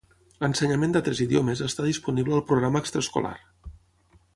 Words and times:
L'ensenyament 0.43 0.95
d'altres 0.95 1.21
idiomes 1.27 1.61
està 1.67 1.87
disponible 1.91 2.37
al 2.39 2.45
programa 2.49 2.85
extraescolar. 2.87 3.37